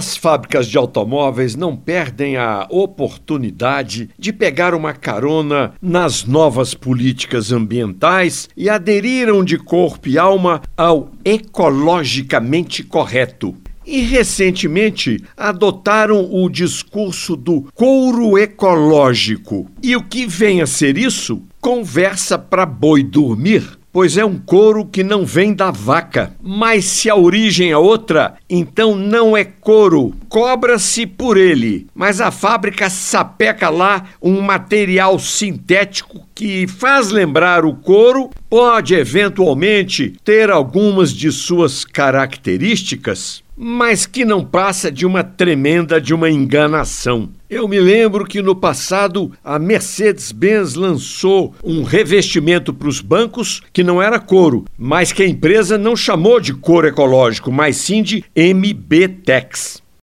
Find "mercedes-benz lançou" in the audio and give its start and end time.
49.58-51.54